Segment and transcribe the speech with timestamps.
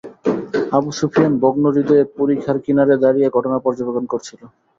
[0.71, 4.41] Abu Sufyan ভগ্নহৃদয়ে পরিখার কিনারে দাঁড়িয়ে ঘটনা পর্যবেক্ষণ করছিল।